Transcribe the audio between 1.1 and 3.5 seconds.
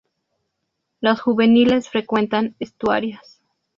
juveniles frecuentan estuarios.